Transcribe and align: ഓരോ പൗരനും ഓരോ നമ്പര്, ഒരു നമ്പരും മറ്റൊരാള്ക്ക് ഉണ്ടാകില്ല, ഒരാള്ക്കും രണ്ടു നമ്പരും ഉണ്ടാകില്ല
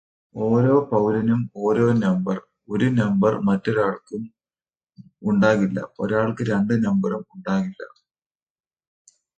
ഓരോ 0.35 0.75
പൗരനും 0.91 1.41
ഓരോ 1.55 1.85
നമ്പര്, 1.97 2.41
ഒരു 2.69 2.87
നമ്പരും 2.91 3.45
മറ്റൊരാള്ക്ക് 3.45 4.17
ഉണ്ടാകില്ല, 5.23 5.79
ഒരാള്ക്കും 5.99 6.47
രണ്ടു 6.47 6.73
നമ്പരും 6.87 7.23
ഉണ്ടാകില്ല 7.35 7.81